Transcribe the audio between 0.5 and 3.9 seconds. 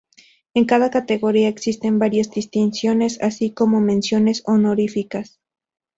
En cada categoría existen varias distinciones, así como